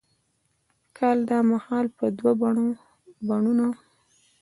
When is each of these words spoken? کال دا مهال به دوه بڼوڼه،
کال 0.97 1.17
دا 1.29 1.39
مهال 1.51 1.85
به 1.95 2.05
دوه 2.17 2.31
بڼوڼه، 3.27 3.67